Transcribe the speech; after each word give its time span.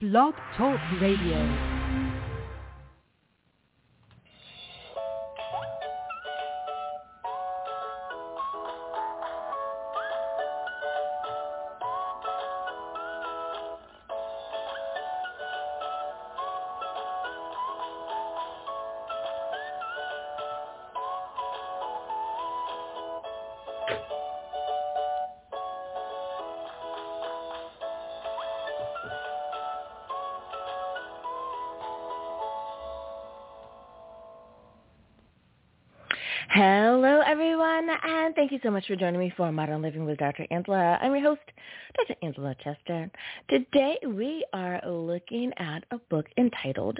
Blog 0.00 0.34
Talk 0.56 0.78
Radio. 1.00 1.77
Hello, 36.60 37.20
everyone, 37.24 37.88
and 38.02 38.34
thank 38.34 38.50
you 38.50 38.58
so 38.64 38.70
much 38.72 38.84
for 38.88 38.96
joining 38.96 39.20
me 39.20 39.32
for 39.36 39.52
Modern 39.52 39.80
Living 39.80 40.04
with 40.04 40.18
Dr. 40.18 40.44
Angela. 40.50 40.98
I'm 41.00 41.12
your 41.14 41.22
host, 41.22 41.40
Dr. 41.96 42.16
Angela 42.20 42.52
Chester. 42.64 43.08
Today, 43.48 43.96
we 44.04 44.44
are 44.52 44.80
looking 44.84 45.52
at 45.58 45.84
a 45.92 45.98
book 46.10 46.26
entitled 46.36 46.98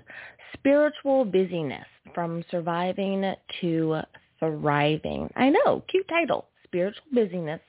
Spiritual 0.52 1.24
Busyness, 1.24 1.84
From 2.14 2.44
Surviving 2.52 3.34
to 3.60 3.98
Thriving. 4.38 5.28
I 5.34 5.50
know, 5.50 5.82
cute 5.88 6.06
title, 6.06 6.46
Spiritual 6.62 7.02
Busyness, 7.12 7.60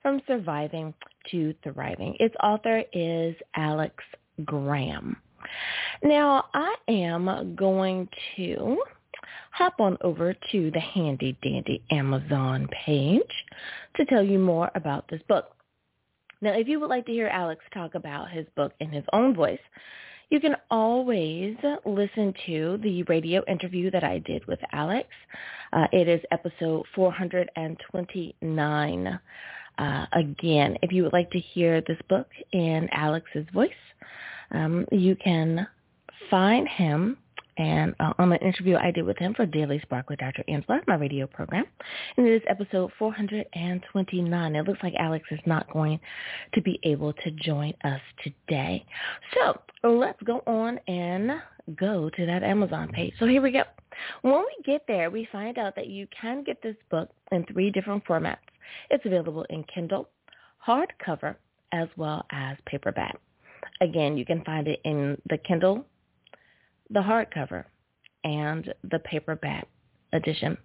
From 0.00 0.22
Surviving 0.28 0.94
to 1.32 1.54
Thriving. 1.64 2.16
Its 2.20 2.36
author 2.40 2.84
is 2.92 3.34
Alex 3.56 3.96
Graham. 4.44 5.16
Now, 6.04 6.44
I 6.54 6.76
am 6.86 7.56
going 7.56 8.08
to 8.36 8.78
hop 9.52 9.80
on 9.80 9.96
over 10.00 10.34
to 10.52 10.70
the 10.70 10.80
handy 10.80 11.36
dandy 11.42 11.82
Amazon 11.90 12.68
page 12.84 13.22
to 13.96 14.04
tell 14.06 14.22
you 14.22 14.38
more 14.38 14.70
about 14.74 15.08
this 15.08 15.20
book. 15.28 15.50
Now, 16.40 16.52
if 16.52 16.68
you 16.68 16.80
would 16.80 16.90
like 16.90 17.06
to 17.06 17.12
hear 17.12 17.28
Alex 17.28 17.64
talk 17.72 17.94
about 17.94 18.30
his 18.30 18.46
book 18.56 18.72
in 18.80 18.90
his 18.90 19.04
own 19.12 19.34
voice, 19.34 19.60
you 20.30 20.40
can 20.40 20.56
always 20.70 21.56
listen 21.84 22.34
to 22.46 22.78
the 22.82 23.02
radio 23.04 23.44
interview 23.46 23.90
that 23.90 24.02
I 24.02 24.18
did 24.18 24.46
with 24.46 24.58
Alex. 24.72 25.08
Uh, 25.72 25.86
it 25.92 26.08
is 26.08 26.20
episode 26.30 26.86
429. 26.94 29.20
Uh, 29.78 30.06
again, 30.12 30.76
if 30.82 30.90
you 30.90 31.02
would 31.02 31.12
like 31.12 31.30
to 31.30 31.38
hear 31.38 31.82
this 31.82 31.98
book 32.08 32.28
in 32.52 32.88
Alex's 32.92 33.46
voice, 33.52 33.70
um, 34.52 34.86
you 34.90 35.16
can 35.16 35.66
find 36.30 36.66
him 36.66 37.18
and 37.58 37.94
uh, 38.00 38.12
on 38.18 38.32
an 38.32 38.38
interview 38.38 38.76
I 38.76 38.90
did 38.90 39.04
with 39.04 39.18
him 39.18 39.34
for 39.34 39.44
Daily 39.46 39.78
Spark 39.82 40.08
with 40.08 40.20
Dr. 40.20 40.42
Angela, 40.48 40.80
my 40.86 40.94
radio 40.94 41.26
program. 41.26 41.64
And 42.16 42.26
it 42.26 42.34
is 42.34 42.42
episode 42.48 42.90
429. 42.98 44.56
It 44.56 44.66
looks 44.66 44.82
like 44.82 44.94
Alex 44.98 45.26
is 45.30 45.40
not 45.44 45.70
going 45.72 46.00
to 46.54 46.62
be 46.62 46.80
able 46.84 47.12
to 47.12 47.30
join 47.32 47.74
us 47.84 48.00
today. 48.22 48.84
So 49.34 49.60
let's 49.88 50.22
go 50.22 50.42
on 50.46 50.78
and 50.88 51.32
go 51.76 52.10
to 52.10 52.26
that 52.26 52.42
Amazon 52.42 52.88
page. 52.88 53.12
So 53.18 53.26
here 53.26 53.42
we 53.42 53.50
go. 53.50 53.62
When 54.22 54.34
we 54.34 54.56
get 54.64 54.82
there, 54.88 55.10
we 55.10 55.28
find 55.30 55.58
out 55.58 55.76
that 55.76 55.88
you 55.88 56.06
can 56.18 56.42
get 56.44 56.62
this 56.62 56.76
book 56.90 57.10
in 57.30 57.44
three 57.46 57.70
different 57.70 58.04
formats. 58.04 58.38
It's 58.90 59.04
available 59.04 59.44
in 59.50 59.64
Kindle, 59.64 60.08
hardcover, 60.66 61.36
as 61.72 61.88
well 61.96 62.24
as 62.30 62.56
paperback. 62.66 63.16
Again, 63.80 64.16
you 64.16 64.24
can 64.24 64.44
find 64.44 64.68
it 64.68 64.80
in 64.84 65.20
the 65.28 65.38
Kindle 65.38 65.84
the 66.92 67.00
hardcover 67.00 67.64
and 68.24 68.72
the 68.90 68.98
paperback 69.00 69.66
edition 70.12 70.56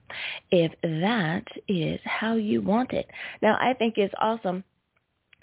if 0.52 0.72
that 0.82 1.44
is 1.68 2.00
how 2.04 2.36
you 2.36 2.62
want 2.62 2.92
it. 2.92 3.08
Now, 3.42 3.58
I 3.62 3.74
think 3.74 3.98
it's 3.98 4.14
awesome 4.20 4.64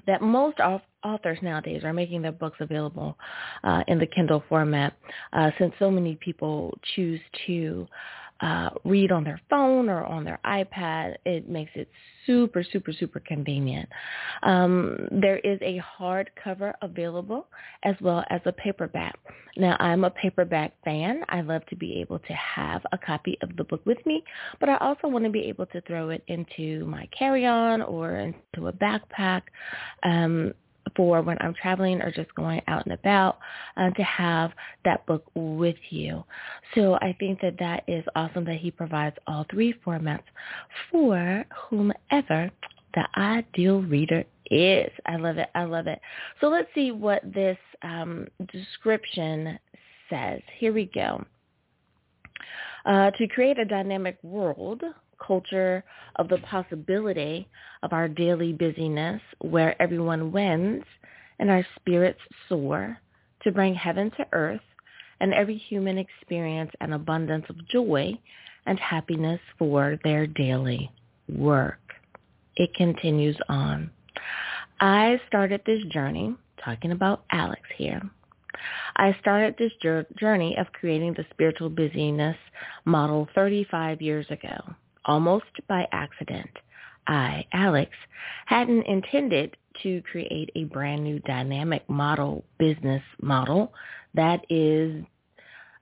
that 0.07 0.21
most 0.21 0.59
authors 1.03 1.39
nowadays 1.41 1.83
are 1.85 1.93
making 1.93 2.23
their 2.23 2.33
books 2.33 2.59
available 2.61 3.17
uh, 3.63 3.83
in 3.89 3.99
the 3.99 4.07
Kindle 4.07 4.45
format 4.49 4.95
uh, 5.33 5.51
since 5.59 5.73
so 5.79 5.91
many 5.91 6.17
people 6.17 6.77
choose 6.95 7.21
to 7.47 7.87
uh, 8.41 8.71
read 8.85 9.13
on 9.13 9.25
their 9.25 9.41
phone 9.49 9.89
or 9.89 10.05
on 10.05 10.25
their 10.25 10.41
iPad. 10.45 11.15
It 11.25 11.49
makes 11.49 11.71
it 11.75 11.89
super, 12.27 12.65
super, 12.65 12.93
super 12.93 13.21
convenient. 13.21 13.89
Um, 14.43 15.09
there 15.11 15.39
is 15.39 15.59
a 15.63 15.81
hardcover 15.99 16.73
available 16.83 17.47
as 17.85 17.95
well 18.01 18.25
as 18.31 18.41
a 18.45 18.53
paperback. 18.53 19.19
Now, 19.57 19.77
I'm 19.79 20.05
a 20.05 20.11
paperback 20.11 20.73
fan. 20.85 21.23
I 21.29 21.43
love 21.43 21.65
to 21.67 21.77
be 21.77 22.01
able 22.01 22.19
to 22.19 22.33
have 22.33 22.83
a 22.93 22.99
copy 22.99 23.39
of 23.43 23.57
the 23.57 23.65
book 23.65 23.83
with 23.87 24.05
me, 24.05 24.25
but 24.59 24.69
I 24.69 24.77
also 24.79 25.07
want 25.07 25.25
to 25.25 25.31
be 25.31 25.45
able 25.45 25.67
to 25.67 25.81
throw 25.83 26.11
it 26.11 26.25
into 26.27 26.85
my 26.87 27.09
carry-on 27.17 27.83
or 27.83 28.17
into 28.17 28.69
a 28.69 28.73
backpack. 28.73 29.43
Um, 30.03 30.55
for 30.97 31.23
when 31.23 31.37
I'm 31.41 31.55
traveling 31.55 32.01
or 32.03 32.11
just 32.11 32.35
going 32.35 32.61
out 32.69 32.85
and 32.85 32.95
about 32.95 33.39
uh, 33.77 33.91
to 33.91 34.03
have 34.03 34.53
that 34.85 35.05
book 35.07 35.25
with 35.35 35.77
you. 35.91 36.25
So 36.75 36.95
I 36.95 37.17
think 37.19 37.41
that 37.41 37.59
that 37.59 37.85
is 37.89 38.05
awesome 38.15 38.45
that 38.45 38.57
he 38.57 38.71
provides 38.71 39.17
all 39.27 39.47
three 39.51 39.75
formats 39.85 40.23
for 40.91 41.45
whomever 41.69 42.51
the 42.95 43.05
ideal 43.17 43.83
reader 43.83 44.25
is. 44.51 44.91
I 45.07 45.17
love 45.17 45.39
it. 45.39 45.49
I 45.55 45.65
love 45.65 45.87
it. 45.87 46.01
So 46.41 46.49
let's 46.49 46.69
see 46.75 46.93
what 46.93 47.23
this 47.33 47.59
um, 47.83 48.27
description 48.53 49.59
says. 50.09 50.41
Here 50.59 50.73
we 50.73 50.91
go. 50.95 51.25
Uh, 52.87 53.11
to 53.13 53.27
create 53.29 53.59
a 53.59 53.65
dynamic 53.65 54.19
world, 54.23 54.83
culture 55.15 55.85
of 56.17 56.29
the 56.29 56.39
possibility 56.39 57.49
of 57.83 57.93
our 57.93 58.09
daily 58.09 58.53
busyness 58.53 59.21
where 59.41 59.81
everyone 59.81 60.33
wins 60.33 60.85
and 61.39 61.51
our 61.51 61.67
spirits 61.77 62.21
soar 62.49 62.99
to 63.43 63.53
bring 63.53 63.75
heaven 63.75 64.11
to 64.17 64.27
earth 64.33 64.61
and 65.21 65.33
every 65.33 65.57
human 65.57 65.99
experience 65.99 66.71
an 66.81 66.93
abundance 66.93 67.45
of 67.49 67.69
joy 67.69 68.19
and 68.67 68.79
happiness 68.79 69.41
for 69.59 69.99
their 70.05 70.27
daily 70.27 70.91
work. 71.29 71.81
It 72.57 72.75
continues 72.75 73.37
on. 73.49 73.91
I 74.81 75.21
started 75.29 75.61
this 75.67 75.83
journey, 75.93 76.35
talking 76.65 76.93
about 76.93 77.25
Alex 77.31 77.63
here, 77.77 78.03
I 78.97 79.17
started 79.21 79.57
this 79.59 79.73
journey 80.19 80.57
of 80.57 80.73
creating 80.73 81.15
the 81.15 81.27
spiritual 81.31 81.69
busyness 81.71 82.37
model 82.85 83.29
35 83.35 84.01
years 84.01 84.27
ago 84.31 84.75
almost 85.05 85.47
by 85.69 85.87
accident. 85.93 86.51
I, 87.07 87.47
Alex, 87.53 87.91
hadn't 88.47 88.87
intended 88.87 89.57
to 89.83 90.03
create 90.11 90.51
a 90.55 90.65
brand 90.65 91.05
new 91.05 91.19
dynamic 91.21 91.89
model 91.89 92.45
business 92.59 93.03
model 93.21 93.73
that 94.15 94.41
is 94.49 95.05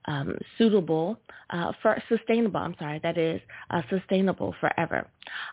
um, 0.05 0.37
suitable 0.57 1.17
uh, 1.51 1.71
for 1.81 2.01
sustainable. 2.09 2.59
I'm 2.59 2.75
sorry, 2.77 2.99
that 3.03 3.17
is 3.17 3.39
uh, 3.69 3.81
sustainable 3.89 4.55
forever. 4.59 5.07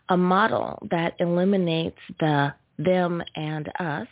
A 0.08 0.16
model 0.16 0.78
that 0.90 1.14
eliminates 1.20 1.98
the 2.18 2.54
them 2.78 3.22
and 3.36 3.70
us 3.78 4.08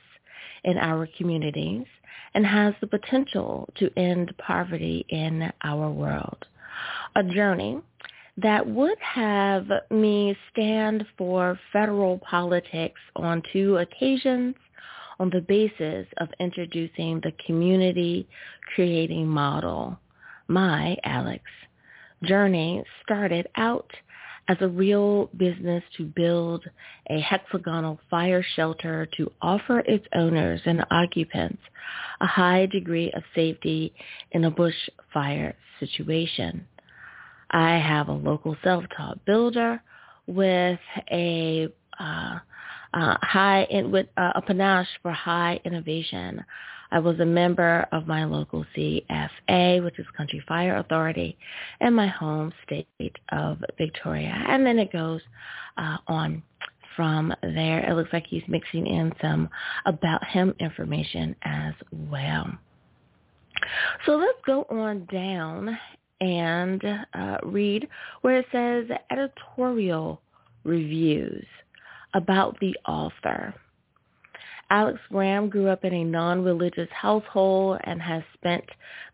in 0.65 0.77
our 0.77 1.09
communities 1.17 1.87
and 2.35 2.45
has 2.47 2.75
the 2.81 2.87
potential 2.87 3.69
to 3.79 3.91
end 3.99 4.33
poverty 4.39 5.05
in 5.09 5.51
our 5.65 5.91
world. 5.91 6.45
A 7.17 7.25
journey 7.25 7.81
that 8.43 8.67
would 8.69 8.99
have 9.01 9.67
me 9.91 10.37
stand 10.53 11.05
for 11.17 11.59
federal 11.73 12.19
politics 12.19 13.01
on 13.17 13.43
two 13.53 13.79
occasions 13.79 14.55
on 15.19 15.31
the 15.31 15.41
basis 15.41 16.07
of 16.19 16.29
introducing 16.39 17.21
the 17.21 17.33
community 17.45 18.29
creating 18.75 19.27
model. 19.27 19.99
My, 20.47 20.97
Alex, 21.03 21.43
journey 22.23 22.85
started 23.03 23.49
out 23.57 23.91
as 24.47 24.57
a 24.61 24.69
real 24.69 25.29
business 25.37 25.83
to 25.97 26.05
build 26.05 26.65
a 27.11 27.21
hexagonal 27.21 27.99
fire 28.09 28.45
shelter 28.55 29.09
to 29.17 29.31
offer 29.43 29.81
its 29.81 30.07
owners 30.15 30.61
and 30.65 30.85
occupants 30.93 31.61
a 32.21 32.27
high 32.27 32.67
degree 32.67 33.11
of 33.15 33.23
safety 33.35 33.93
in 34.31 34.45
a 34.45 34.51
bushfire 34.51 35.55
situation. 35.81 36.67
I 37.51 37.79
have 37.79 38.09
a 38.09 38.13
local 38.13 38.57
self-taught 38.63 39.25
builder 39.25 39.83
with 40.27 40.81
a 41.11 41.69
uh, 41.99 42.39
uh, 42.95 43.17
high 43.23 43.67
in, 43.71 43.91
with 43.91 44.07
uh, 44.17 44.33
a 44.35 44.43
panache 44.43 44.89
for 45.03 45.13
high 45.13 45.61
innovation. 45.65 46.45
I 46.91 47.01
was 47.01 47.21
a 47.21 47.25
member 47.27 47.87
of 47.93 48.07
my 48.07 48.25
local 48.25 48.65
CFA, 48.77 49.85
which 49.85 49.99
is 49.99 50.07
Country 50.17 50.43
Fire 50.49 50.77
Authority, 50.77 51.37
in 51.81 51.93
my 51.93 52.07
home 52.07 52.53
state 52.65 53.19
of 53.31 53.63
Victoria. 53.77 54.33
And 54.49 54.65
then 54.65 54.79
it 54.79 54.91
goes 54.91 55.21
uh, 55.77 55.99
on 56.07 56.43
from 56.97 57.33
there. 57.43 57.89
It 57.89 57.95
looks 57.95 58.13
like 58.13 58.27
he's 58.27 58.43
mixing 58.49 58.87
in 58.87 59.13
some 59.21 59.51
about 59.85 60.27
him 60.27 60.55
information 60.59 61.37
as 61.43 61.75
well. 61.93 62.51
So 64.07 64.17
let's 64.17 64.39
go 64.47 64.67
on 64.71 65.07
down 65.13 65.79
and 66.21 66.83
uh, 67.15 67.37
read 67.45 67.89
where 68.23 68.39
it 68.39 68.47
says 68.53 68.87
editorial 69.11 70.21
reviews 70.65 71.47
about 72.15 72.59
the 72.61 72.75
author. 72.87 73.55
Alex 74.71 74.99
Graham 75.11 75.49
grew 75.49 75.69
up 75.69 75.85
in 75.85 75.95
a 75.95 76.05
non-religious 76.05 76.91
household 76.93 77.79
and 77.85 78.03
has 78.03 78.23
spent 78.35 78.65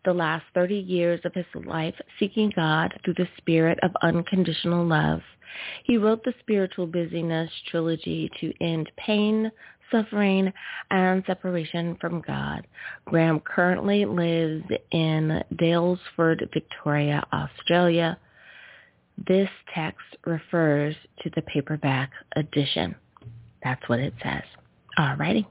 the 0.03 0.13
last 0.13 0.43
30 0.53 0.75
years 0.75 1.21
of 1.23 1.33
his 1.33 1.45
life 1.65 1.95
seeking 2.19 2.51
God 2.55 2.93
through 3.03 3.13
the 3.13 3.27
spirit 3.37 3.79
of 3.81 3.91
unconditional 4.01 4.85
love. 4.85 5.21
He 5.85 5.97
wrote 5.97 6.23
the 6.25 6.33
Spiritual 6.41 6.87
Busyness 6.87 7.49
trilogy 7.71 8.29
to 8.41 8.53
end 8.59 8.91
pain, 8.97 9.49
suffering, 9.91 10.51
and 10.91 11.23
separation 11.25 11.97
from 11.99 12.21
God. 12.21 12.65
Graham 13.05 13.39
currently 13.39 14.05
lives 14.05 14.65
in 14.91 15.43
Daylesford, 15.55 16.51
Victoria, 16.53 17.23
Australia. 17.33 18.17
This 19.27 19.49
text 19.73 20.05
refers 20.25 20.95
to 21.21 21.29
the 21.35 21.41
paperback 21.43 22.11
edition. 22.35 22.95
That's 23.63 23.87
what 23.87 23.99
it 23.99 24.13
says. 24.21 24.43
Alrighty. 24.99 25.45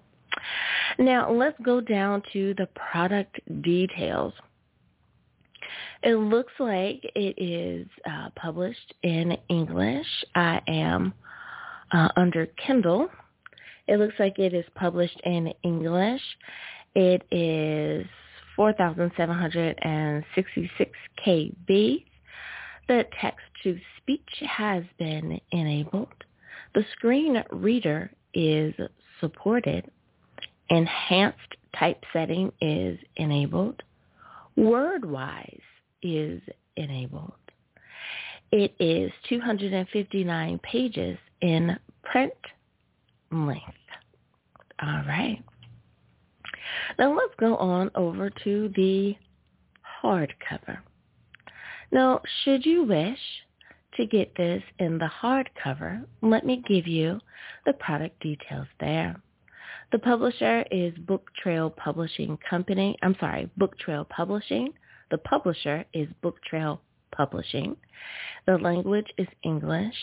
Now 0.99 1.31
let's 1.31 1.59
go 1.63 1.81
down 1.81 2.23
to 2.33 2.55
the 2.55 2.69
product 2.75 3.41
details. 3.63 4.33
It 6.03 6.17
looks 6.17 6.53
like 6.59 7.01
it 7.15 7.43
is 7.43 7.87
uh, 8.09 8.29
published 8.37 8.95
in 9.03 9.37
English. 9.49 10.07
I 10.35 10.61
am 10.69 11.15
uh, 11.93 12.09
under 12.17 12.47
Kindle. 12.67 13.09
It 13.87 13.99
looks 13.99 14.15
like 14.19 14.39
it 14.39 14.55
is 14.55 14.65
published 14.75 15.21
in 15.25 15.53
English. 15.63 16.23
It 16.95 17.23
is 17.31 18.07
4,766 18.57 20.91
KB. 21.25 22.05
The 22.89 23.07
text-to-speech 23.21 24.43
has 24.47 24.85
been 24.99 25.39
enabled. 25.53 26.25
The 26.75 26.85
screen 26.93 27.45
reader 27.51 28.11
is 28.33 28.75
supported. 29.21 29.91
Enhanced 30.71 31.57
typesetting 31.79 32.51
is 32.61 32.99
enabled. 33.17 33.83
WordWise 34.57 35.61
is 36.03 36.41
enabled. 36.77 37.33
It 38.53 38.75
is 38.79 39.11
259 39.29 40.61
pages 40.61 41.19
in 41.41 41.77
print 42.03 42.33
length. 43.35 43.65
All 44.83 45.03
right. 45.07 45.43
Now 46.99 47.15
let's 47.15 47.35
go 47.39 47.57
on 47.57 47.91
over 47.95 48.31
to 48.45 48.73
the 48.77 49.17
hardcover. 50.03 50.79
Now, 51.93 52.21
should 52.43 52.65
you 52.67 52.85
wish 52.85 53.19
to 53.97 54.07
get 54.07 54.35
this 54.37 54.63
in 54.79 54.99
the 54.99 55.11
hardcover, 55.23 56.05
let 56.23 56.45
me 56.45 56.63
give 56.67 56.87
you 56.87 57.21
the 57.67 57.73
product 57.75 58.21
details 58.21 58.67
there. 58.81 59.17
The 59.93 59.99
publisher 59.99 60.65
is 60.71 60.93
Book 60.99 61.31
Trail 61.41 61.71
Publishing 61.71 62.39
Company. 62.49 62.97
I'm 63.03 63.17
sorry, 63.21 63.49
Book 63.57 63.79
Trail 63.79 64.05
Publishing. 64.05 64.73
The 65.11 65.19
publisher 65.19 65.85
is 65.93 66.09
Book 66.23 66.43
Trail 66.43 66.81
Publishing. 67.15 67.77
The 68.47 68.59
language 68.59 69.07
is 69.19 69.29
English. 69.45 69.95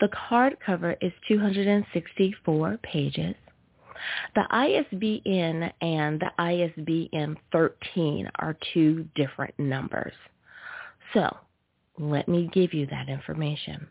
The 0.00 0.08
hardcover 0.08 0.96
is 1.00 1.12
264 1.28 2.78
pages. 2.82 3.34
The 4.34 4.46
ISBN 4.50 5.72
and 5.82 6.20
the 6.20 6.32
ISBN 6.38 7.36
13 7.52 8.30
are 8.38 8.56
two 8.72 9.06
different 9.14 9.58
numbers. 9.58 10.14
So 11.12 11.36
let 11.98 12.28
me 12.28 12.48
give 12.52 12.72
you 12.72 12.86
that 12.86 13.08
information. 13.10 13.86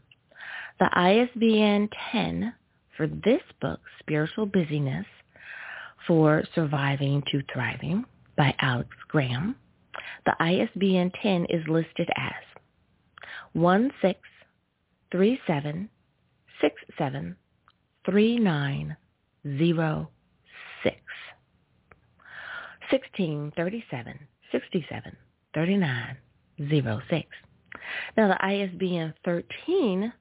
The 0.79 0.89
ISBN 0.97 1.89
10 2.11 2.55
for 2.97 3.07
this 3.07 3.41
book, 3.61 3.79
Spiritual 3.99 4.47
Busyness, 4.47 5.05
for 6.07 6.43
Surviving 6.55 7.21
to 7.31 7.43
Thriving 7.53 8.05
by 8.35 8.55
Alex 8.59 8.89
Graham, 9.09 9.55
the 10.25 10.35
ISBN 10.41 11.11
10 11.21 11.45
is 11.49 11.67
listed 11.67 12.09
as 12.15 12.33
1637673906. 16.63 18.95
1637 22.91 24.27
67 24.51 25.15
39 25.53 26.17
06. 27.09 27.27
Now 28.17 28.27
the 28.27 28.45
ISBN 28.45 29.13
13 29.23 30.11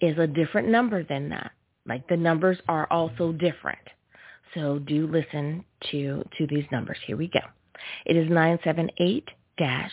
is 0.00 0.18
a 0.18 0.26
different 0.26 0.68
number 0.68 1.02
than 1.04 1.30
that. 1.30 1.52
Like 1.86 2.06
the 2.08 2.16
numbers 2.16 2.58
are 2.68 2.86
also 2.90 3.32
different. 3.32 3.78
So 4.54 4.78
do 4.80 5.06
listen 5.06 5.64
to, 5.90 6.22
to 6.36 6.46
these 6.46 6.66
numbers. 6.70 6.98
Here 7.06 7.16
we 7.16 7.28
go. 7.28 7.40
It 8.04 8.16
is 8.16 8.28
978 8.28 9.28
dash 9.56 9.92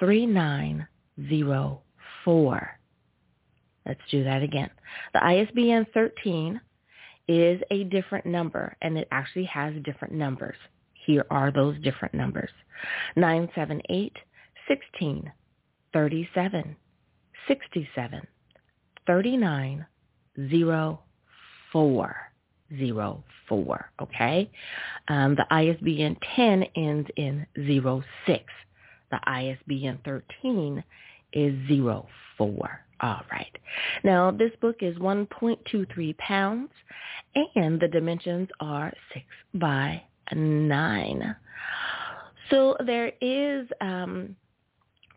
3904. 0.00 2.78
Let's 3.86 4.00
do 4.10 4.24
that 4.24 4.42
again. 4.42 4.68
The 5.14 5.24
ISBN 5.24 5.86
13 5.94 6.60
is 7.28 7.60
a 7.70 7.84
different 7.84 8.26
number, 8.26 8.76
and 8.82 8.98
it 8.98 9.06
actually 9.12 9.44
has 9.44 9.72
different 9.84 10.14
numbers. 10.14 10.56
Here 11.06 11.24
are 11.30 11.52
those 11.52 11.80
different 11.80 12.14
numbers. 12.14 12.50
978 13.16 14.12
16 14.68 15.32
37 15.92 16.76
67 17.48 18.20
39 19.06 19.86
04 21.72 22.16
04, 23.48 23.90
okay? 24.00 24.50
Um, 25.08 25.34
the 25.34 25.46
ISBN 25.50 26.16
10 26.36 26.62
ends 26.76 27.08
in 27.16 27.46
06. 28.26 28.44
The 29.10 29.20
ISBN 29.28 29.98
13 30.04 30.82
is 31.32 31.54
04. 32.38 32.80
All 33.02 33.22
right. 33.32 33.56
Now, 34.04 34.30
this 34.30 34.52
book 34.60 34.76
is 34.80 34.96
1.23 34.98 36.16
pounds, 36.18 36.70
and 37.54 37.80
the 37.80 37.88
dimensions 37.88 38.48
are 38.60 38.92
6 39.14 39.24
by 39.54 40.02
9. 40.34 41.36
So 42.50 42.76
there 42.84 43.12
is 43.20 43.68
um, 43.80 44.36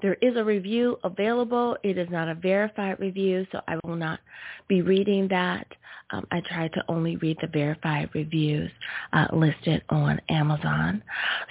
there 0.01 0.17
is 0.21 0.35
a 0.35 0.43
review 0.43 0.97
available. 1.03 1.77
It 1.81 1.97
is 1.97 2.09
not 2.12 2.27
a 2.27 2.35
verified 2.35 3.00
review, 3.00 3.47
so 3.51 3.62
I 3.67 3.79
will 3.85 3.95
not 3.95 4.19
be 4.67 4.81
reading 4.81 5.27
that. 5.29 5.65
Um, 6.13 6.27
I 6.32 6.41
try 6.41 6.67
to 6.67 6.84
only 6.89 7.15
read 7.17 7.38
the 7.41 7.48
verified 7.48 8.10
reviews 8.13 8.70
uh, 9.13 9.25
listed 9.34 9.82
on 9.89 10.22
Amazon. 10.29 11.01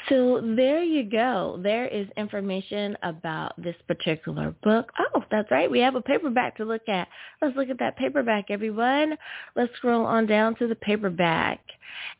So 0.08 0.40
there 0.56 0.84
you 0.84 1.02
go. 1.10 1.58
There 1.60 1.88
is 1.88 2.06
information 2.16 2.96
about 3.02 3.60
this 3.60 3.74
particular 3.88 4.54
book. 4.62 4.92
Oh, 5.00 5.24
that's 5.32 5.50
right. 5.50 5.68
We 5.68 5.80
have 5.80 5.96
a 5.96 6.00
paperback 6.00 6.56
to 6.58 6.64
look 6.64 6.88
at. 6.88 7.08
Let's 7.40 7.56
look 7.56 7.70
at 7.70 7.80
that 7.80 7.96
paperback, 7.96 8.46
everyone. 8.50 9.16
Let's 9.56 9.74
scroll 9.76 10.06
on 10.06 10.26
down 10.26 10.54
to 10.56 10.68
the 10.68 10.76
paperback. 10.76 11.60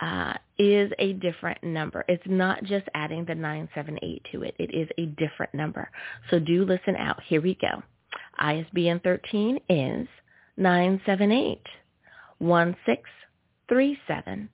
uh, 0.00 0.34
is 0.58 0.90
a 0.98 1.12
different 1.14 1.62
number. 1.62 2.04
It's 2.08 2.22
not 2.26 2.62
just 2.64 2.86
adding 2.94 3.24
the 3.24 3.34
978 3.34 4.26
to 4.32 4.42
it. 4.42 4.54
It 4.58 4.74
is 4.74 4.88
a 4.98 5.06
different 5.06 5.54
number. 5.54 5.90
So 6.30 6.38
do 6.38 6.64
listen 6.64 6.96
out. 6.96 7.22
Here 7.26 7.40
we 7.40 7.54
go. 7.56 7.82
ISBN 8.38 9.00
13 9.00 9.58
is 9.68 10.06
978 10.56 11.60
1637 12.38 14.48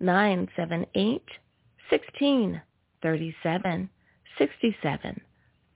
978 0.00 1.22
16 1.90 2.62
37 3.02 3.90
67 4.38 5.20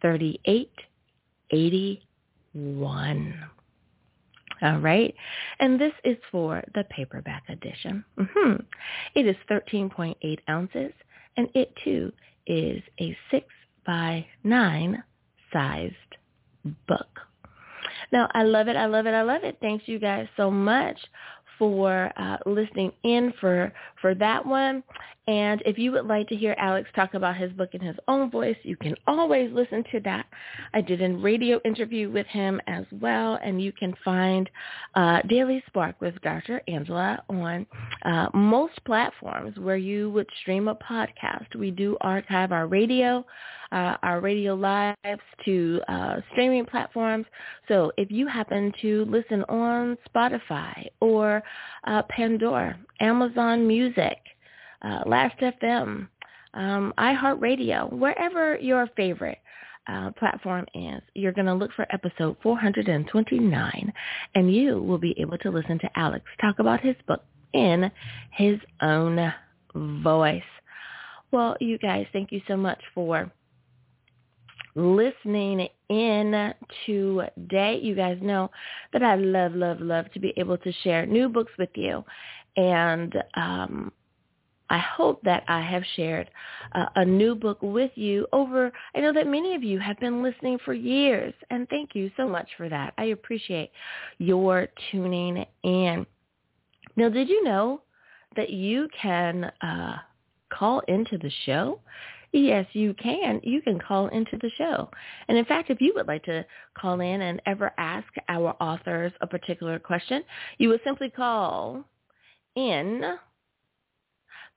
38 0.03 0.71
81. 1.51 3.35
All 4.63 4.79
right. 4.79 5.15
And 5.61 5.81
this 5.81 5.93
is 6.05 6.17
for 6.31 6.63
the 6.75 6.85
paperback 6.91 7.45
edition. 7.49 8.05
Mm-hmm. 8.19 8.63
It 9.15 9.27
is 9.27 9.37
13.8 9.51 10.39
ounces, 10.49 10.93
and 11.37 11.49
it 11.55 11.73
too 11.85 12.13
is 12.47 12.83
a 13.01 13.17
6 13.31 13.47
by 13.87 14.27
9 14.45 15.03
sized 15.53 15.95
book. 16.87 17.21
Now, 18.13 18.29
I 18.33 18.43
love 18.43 18.69
it. 18.69 18.77
I 18.77 18.87
love 18.87 19.07
it. 19.07 19.15
I 19.15 19.23
love 19.23 19.45
it. 19.45 19.59
Thanks 19.61 19.87
you 19.87 19.99
guys 19.99 20.27
so 20.37 20.51
much 20.51 20.99
for 21.59 22.13
uh, 22.17 22.37
listening 22.47 22.93
in 23.03 23.33
for 23.41 23.73
for 24.01 24.15
that 24.15 24.45
one. 24.45 24.83
And 25.29 25.63
if 25.67 25.77
you 25.77 25.93
would 25.93 26.07
like 26.07 26.27
to 26.29 26.37
hear 26.37 26.55
Alex 26.59 26.89
talk 26.97 27.13
about 27.13 27.37
his 27.37 27.53
book 27.53 27.75
in 27.75 27.83
his 27.83 27.97
own 28.09 28.31
voice, 28.31 28.57
you 28.63 28.77
can 28.77 28.95
always 29.07 29.53
listen 29.53 29.85
to 29.93 30.01
that. 30.01 30.25
I 30.73 30.81
did 30.81 31.03
a 31.03 31.11
radio 31.11 31.61
interview 31.67 32.11
with 32.11 32.27
him 32.29 32.63
as 32.67 32.87
well, 32.93 33.39
and 33.45 33.61
you 33.61 33.71
can 33.71 33.95
find 34.03 34.49
uh, 34.95 35.21
Daily 35.29 35.63
Spark 35.67 36.01
with 36.01 36.15
Dr. 36.23 36.63
Angela 36.67 37.23
on 37.29 37.67
uh, 38.07 38.29
most 38.33 38.83
platforms 38.87 39.59
where 39.59 39.77
you 39.77 40.11
would 40.13 40.29
stream 40.41 40.67
a 40.67 40.75
podcast. 40.75 41.55
We 41.55 41.73
do 41.73 41.99
archive 42.01 42.51
our 42.51 42.67
radio, 42.67 43.23
uh, 43.71 43.97
our 44.03 44.21
radio 44.21 44.55
lives 44.55 44.97
to 45.45 45.81
uh, 45.89 46.17
streaming 46.33 46.65
platforms. 46.65 47.27
So 47.69 47.93
if 47.99 48.11
you 48.11 48.27
happen 48.27 48.73
to 48.81 49.05
listen 49.05 49.45
on 49.51 49.99
Spotify 50.09 50.87
or 51.01 51.43
uh, 51.87 52.03
Pandora, 52.09 52.79
Amazon 53.01 53.69
Music, 53.69 53.88
uh, 53.97 55.03
Last 55.07 55.39
FM, 55.41 56.09
um, 56.55 56.95
iHeartRadio, 56.99 57.93
wherever 57.93 58.57
your 58.59 58.89
favorite 58.97 59.39
uh, 59.89 60.11
platform 60.19 60.67
is, 60.75 61.01
you're 61.15 61.33
going 61.33 61.47
to 61.47 61.55
look 61.55 61.73
for 61.75 61.87
episode 61.93 62.37
429, 62.43 63.93
and 64.35 64.55
you 64.55 64.83
will 64.83 64.99
be 64.99 65.15
able 65.19 65.39
to 65.39 65.51
listen 65.51 65.79
to 65.79 65.91
Alex 65.97 66.25
talk 66.41 66.59
about 66.59 66.81
his 66.81 66.97
book 67.07 67.25
in 67.55 67.91
his 68.33 68.59
own 68.83 69.33
voice. 70.03 70.43
Well, 71.31 71.57
you 71.61 71.79
guys, 71.79 72.07
thank 72.13 72.33
you 72.33 72.41
so 72.49 72.57
much 72.57 72.81
for 72.95 73.31
listening 74.75 75.69
in 75.89 76.55
today. 76.87 77.81
You 77.83 77.95
guys 77.95 78.19
know 78.23 78.51
that 78.93 79.03
I 79.03 79.17
love, 79.17 79.55
love, 79.55 79.81
love 79.81 80.11
to 80.13 80.21
be 80.21 80.33
able 80.37 80.57
to 80.59 80.73
share 80.85 81.05
new 81.07 81.29
books 81.29 81.53
with 81.59 81.71
you. 81.75 82.05
And 82.59 83.15
um, 83.35 83.93
I 84.69 84.79
hope 84.79 85.23
that 85.23 85.45
I 85.47 85.61
have 85.61 85.85
shared 85.95 86.29
uh, 86.75 86.87
a 86.97 87.05
new 87.05 87.37
book 87.37 87.59
with 87.63 87.93
you 87.95 88.27
over, 88.33 88.73
I 88.97 89.01
know 89.01 89.13
that 89.13 89.29
many 89.29 89.55
of 89.55 89.63
you 89.63 89.79
have 89.79 89.99
been 90.01 90.25
listening 90.25 90.59
for 90.65 90.75
years, 90.75 91.33
and 91.51 91.69
thank 91.69 91.95
you 91.95 92.11
so 92.17 92.29
much 92.29 92.49
for 92.57 92.69
that. 92.69 92.95
I 92.99 93.05
appreciate 93.05 93.71
your 94.19 94.67
tuning 94.91 95.47
in. 95.63 96.05
Now, 96.97 97.09
did 97.09 97.29
you 97.29 97.45
know 97.45 97.83
that 98.35 98.51
you 98.51 98.89
can 99.01 99.45
uh, 99.63 99.99
call 100.53 100.81
into 100.89 101.17
the 101.17 101.31
show? 101.47 101.81
Yes, 102.33 102.67
you 102.73 102.93
can. 102.95 103.41
You 103.45 103.63
can 103.63 103.79
call 103.79 104.09
into 104.09 104.37
the 104.43 104.51
show. 104.59 104.91
And 105.29 105.39
in 105.39 105.45
fact, 105.45 105.71
if 105.71 105.81
you 105.81 105.93
would 105.95 106.09
like 106.09 106.25
to 106.25 106.45
call 106.77 107.01
in 107.01 107.23
and 107.23 107.41
ever 107.47 107.73
ask 107.79 108.09
our 108.29 108.55
authors 108.61 109.13
a 109.21 109.29
particular 109.29 109.79
question, 109.79 110.25
you 110.59 110.69
would 110.71 110.81
simply 110.85 111.09
call 111.09 111.85
in 112.59 113.01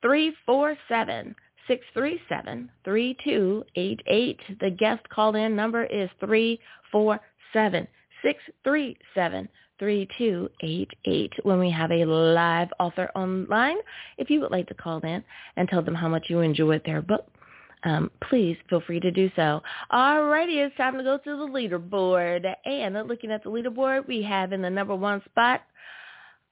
347 0.01 1.35
637 1.67 2.69
3288. 2.83 4.39
The 4.59 4.71
guest 4.71 5.07
call-in 5.09 5.55
number 5.55 5.83
is 5.83 6.09
347 6.19 7.87
637 8.23 9.49
3288 9.79 11.33
when 11.43 11.59
we 11.59 11.69
have 11.71 11.91
a 11.91 12.05
live 12.05 12.69
author 12.79 13.09
online. 13.15 13.77
If 14.17 14.29
you 14.29 14.41
would 14.41 14.51
like 14.51 14.67
to 14.67 14.73
call 14.73 14.99
in 14.99 15.23
and 15.55 15.69
tell 15.69 15.83
them 15.83 15.95
how 15.95 16.07
much 16.07 16.25
you 16.29 16.39
enjoyed 16.41 16.81
their 16.85 17.01
book, 17.01 17.27
um, 17.83 18.11
please 18.29 18.57
feel 18.69 18.81
free 18.81 18.99
to 18.99 19.11
do 19.11 19.31
so. 19.35 19.61
Alrighty, 19.91 20.65
it's 20.65 20.75
time 20.77 20.97
to 20.97 21.03
go 21.03 21.17
to 21.17 21.37
the 21.37 21.47
leaderboard. 21.47 22.51
And 22.65 22.95
looking 23.07 23.31
at 23.31 23.43
the 23.43 23.49
leaderboard, 23.49 24.07
we 24.07 24.21
have 24.23 24.53
in 24.53 24.61
the 24.61 24.69
number 24.69 24.95
one 24.95 25.21
spot 25.25 25.61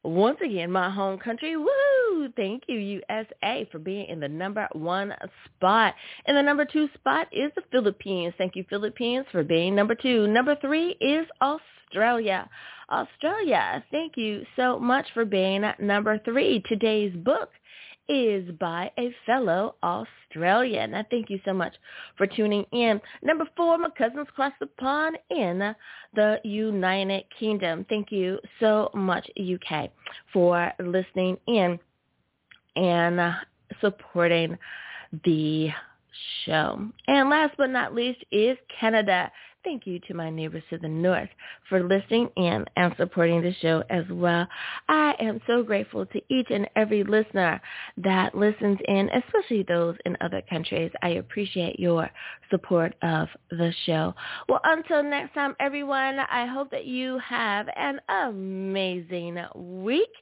once 0.03 0.37
again, 0.43 0.71
my 0.71 0.89
home 0.89 1.19
country. 1.19 1.55
Woo! 1.57 2.29
Thank 2.35 2.63
you, 2.67 2.77
USA, 3.09 3.67
for 3.71 3.79
being 3.79 4.07
in 4.07 4.19
the 4.19 4.27
number 4.27 4.67
one 4.73 5.13
spot. 5.45 5.95
And 6.25 6.37
the 6.37 6.41
number 6.41 6.65
two 6.65 6.87
spot 6.93 7.27
is 7.31 7.51
the 7.55 7.63
Philippines. 7.71 8.33
Thank 8.37 8.55
you, 8.55 8.65
Philippines, 8.69 9.25
for 9.31 9.43
being 9.43 9.75
number 9.75 9.95
two. 9.95 10.27
Number 10.27 10.55
three 10.61 10.97
is 11.01 11.25
Australia. 11.41 12.49
Australia, 12.91 13.83
thank 13.91 14.17
you 14.17 14.43
so 14.55 14.79
much 14.79 15.05
for 15.13 15.25
being 15.25 15.63
number 15.79 16.19
three. 16.19 16.63
Today's 16.67 17.15
book 17.15 17.49
is 18.09 18.49
by 18.59 18.91
a 18.97 19.15
fellow 19.25 19.75
Australian. 19.83 20.95
I 20.95 21.03
thank 21.03 21.29
you 21.29 21.39
so 21.45 21.53
much 21.53 21.73
for 22.17 22.27
tuning 22.27 22.65
in. 22.71 22.99
Number 23.23 23.45
four, 23.55 23.77
my 23.77 23.89
cousins 23.97 24.27
across 24.29 24.53
the 24.59 24.65
pond 24.65 25.17
in 25.29 25.75
the 26.15 26.39
United 26.43 27.23
Kingdom. 27.39 27.85
Thank 27.87 28.11
you 28.11 28.39
so 28.59 28.89
much, 28.93 29.29
UK, 29.37 29.91
for 30.33 30.73
listening 30.79 31.37
in 31.47 31.79
and 32.75 33.35
supporting 33.79 34.57
the 35.23 35.69
show. 36.45 36.89
And 37.07 37.29
last 37.29 37.53
but 37.57 37.69
not 37.69 37.93
least 37.93 38.19
is 38.31 38.57
Canada. 38.79 39.31
Thank 39.65 39.85
you 39.85 39.99
to 40.07 40.13
my 40.13 40.29
neighbors 40.29 40.63
to 40.69 40.77
the 40.77 40.87
north 40.87 41.29
for 41.67 41.83
listening 41.83 42.29
in 42.37 42.65
and 42.77 42.95
supporting 42.97 43.41
the 43.41 43.53
show 43.61 43.83
as 43.89 44.05
well. 44.09 44.47
I 44.87 45.15
am 45.19 45.41
so 45.47 45.63
grateful 45.63 46.05
to 46.05 46.21
each 46.29 46.47
and 46.49 46.69
every 46.77 47.03
listener 47.03 47.59
that 47.97 48.33
listens 48.33 48.79
in, 48.87 49.09
especially 49.09 49.63
those 49.63 49.97
in 50.05 50.15
other 50.21 50.41
countries. 50.49 50.91
I 51.01 51.09
appreciate 51.09 51.77
your 51.77 52.09
support 52.49 52.95
of 53.01 53.27
the 53.51 53.73
show. 53.85 54.15
Well, 54.47 54.61
until 54.63 55.03
next 55.03 55.33
time, 55.33 55.57
everyone, 55.59 56.19
I 56.19 56.45
hope 56.45 56.71
that 56.71 56.85
you 56.85 57.19
have 57.19 57.67
an 57.75 57.99
amazing 58.07 59.39
week, 59.55 60.13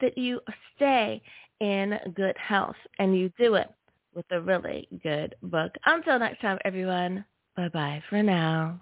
that 0.00 0.16
you 0.16 0.40
stay 0.76 1.20
in 1.60 1.98
good 2.14 2.36
health, 2.38 2.76
and 2.98 3.14
you 3.16 3.30
do 3.38 3.54
it 3.56 3.68
with 4.14 4.24
a 4.30 4.40
really 4.40 4.88
good 5.02 5.34
book. 5.42 5.72
Until 5.84 6.18
next 6.18 6.40
time, 6.40 6.58
everyone. 6.64 7.26
Bye-bye 7.58 8.04
for 8.08 8.22
now. 8.22 8.80